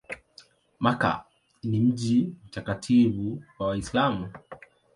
Makka 0.79 1.25
ni 1.63 1.79
mji 1.79 2.33
mtakatifu 2.47 3.43
wa 3.59 3.67
Uislamu. 3.69 4.31